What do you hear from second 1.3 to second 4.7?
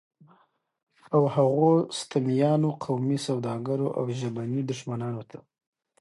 هغو ستمیانو، قومي سوداګرو او ژبني